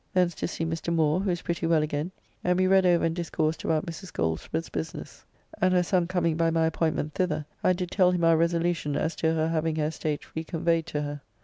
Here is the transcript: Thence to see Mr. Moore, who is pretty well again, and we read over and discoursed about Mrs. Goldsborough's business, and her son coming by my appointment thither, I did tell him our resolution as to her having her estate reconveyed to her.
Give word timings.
Thence 0.15 0.33
to 0.33 0.47
see 0.47 0.65
Mr. 0.65 0.91
Moore, 0.91 1.19
who 1.19 1.29
is 1.29 1.43
pretty 1.43 1.67
well 1.67 1.83
again, 1.83 2.09
and 2.43 2.57
we 2.57 2.65
read 2.65 2.87
over 2.87 3.05
and 3.05 3.15
discoursed 3.15 3.63
about 3.63 3.85
Mrs. 3.85 4.11
Goldsborough's 4.11 4.69
business, 4.69 5.23
and 5.61 5.75
her 5.75 5.83
son 5.83 6.07
coming 6.07 6.35
by 6.35 6.49
my 6.49 6.65
appointment 6.65 7.13
thither, 7.13 7.45
I 7.63 7.73
did 7.73 7.91
tell 7.91 8.09
him 8.09 8.23
our 8.23 8.35
resolution 8.35 8.95
as 8.95 9.15
to 9.17 9.35
her 9.35 9.49
having 9.49 9.75
her 9.75 9.85
estate 9.85 10.33
reconveyed 10.35 10.87
to 10.87 11.03
her. 11.03 11.21